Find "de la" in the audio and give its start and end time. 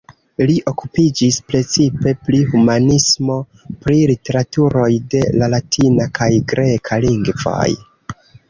5.15-5.53